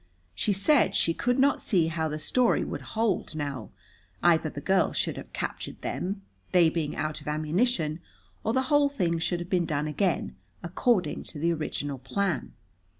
She 0.33 0.51
said 0.51 0.95
she 0.95 1.13
could 1.13 1.37
not 1.37 1.61
see 1.61 1.85
how 1.85 2.07
the 2.07 2.17
story 2.17 2.63
would 2.63 2.81
hold 2.97 3.35
now. 3.35 3.69
Either 4.23 4.49
the 4.49 4.59
girl 4.59 4.93
should 4.93 5.15
have 5.15 5.31
captured 5.31 5.79
them, 5.83 6.23
they 6.53 6.71
being 6.71 6.95
out 6.95 7.21
of 7.21 7.27
ammunition, 7.27 7.99
or 8.43 8.51
the 8.51 8.63
whole 8.73 8.89
thing 8.89 9.19
should 9.19 9.39
have 9.39 9.49
been 9.51 9.67
done 9.67 9.85
again, 9.85 10.35
according 10.63 11.25
to 11.25 11.37
the 11.37 11.53
original 11.53 11.99
plan. 11.99 12.53